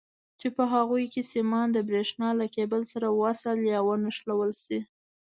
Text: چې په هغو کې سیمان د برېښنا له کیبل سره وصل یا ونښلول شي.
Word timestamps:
چې 0.39 0.47
په 0.55 0.63
هغو 0.73 0.97
کې 1.13 1.21
سیمان 1.33 1.67
د 1.73 1.77
برېښنا 1.89 2.29
له 2.39 2.45
کیبل 2.55 2.81
سره 2.91 3.07
وصل 3.21 3.57
یا 3.73 3.79
ونښلول 3.87 4.51
شي. 4.63 4.79